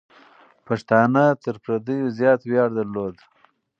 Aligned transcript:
پښتانه 0.67 1.23
تر 1.43 1.55
پردیو 1.63 2.13
زیات 2.19 2.41
ویاړ 2.45 2.69
درلود. 2.77 3.15